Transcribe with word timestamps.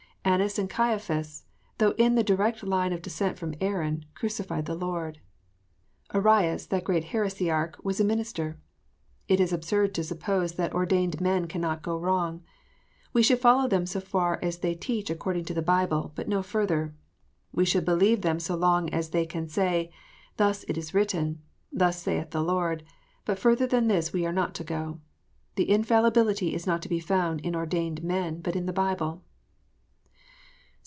Annas 0.23 0.59
and 0.59 0.69
Caiaphas, 0.69 1.45
though 1.79 1.95
in 1.97 2.13
the 2.13 2.23
direct 2.23 2.61
line 2.61 2.93
of 2.93 3.01
descent 3.01 3.39
from 3.39 3.55
Aaron, 3.59 4.05
crucified 4.13 4.67
the 4.67 4.75
Lord. 4.75 5.19
Arius, 6.13 6.67
that 6.67 6.83
great 6.83 7.05
heresiarch, 7.05 7.83
was 7.83 7.99
a 7.99 8.03
minister. 8.05 8.59
It 9.27 9.39
is 9.39 9.51
absurd 9.51 9.95
to 9.95 10.03
suppose 10.03 10.53
that 10.53 10.75
ordained 10.75 11.19
men 11.21 11.47
cannot 11.47 11.81
go 11.81 11.97
wrong. 11.97 12.43
We 13.13 13.23
should 13.23 13.39
follow 13.39 13.67
them 13.67 13.87
so 13.87 13.99
far 13.99 14.37
as 14.43 14.59
they 14.59 14.75
teach 14.75 15.09
according 15.09 15.45
to 15.45 15.55
the 15.55 15.61
Bible, 15.63 16.11
but 16.13 16.29
no 16.29 16.43
further. 16.43 16.93
We 17.51 17.65
should 17.65 17.83
believe 17.83 18.21
them 18.21 18.39
so 18.39 18.55
long 18.55 18.91
as 18.91 19.09
they 19.09 19.25
can 19.25 19.47
say, 19.49 19.91
"Thus 20.37 20.63
it 20.67 20.77
is 20.77 20.93
written,"" 20.93 21.41
Thus 21.73 21.99
saith 21.99 22.29
the 22.29 22.43
Lord;" 22.43 22.83
but 23.25 23.39
further 23.39 23.65
than 23.65 23.87
this 23.87 24.13
we 24.13 24.27
are 24.27 24.31
not 24.33 24.53
to 24.53 24.63
go. 24.63 24.99
Infallibility 25.57 26.53
is 26.53 26.67
not 26.67 26.83
to 26.83 26.89
be 26.89 26.99
found 26.99 27.41
in 27.41 27.55
ordained 27.55 28.03
men, 28.03 28.39
but 28.39 28.55
in 28.55 28.67
the 28.67 28.73
Bible. 28.73 29.23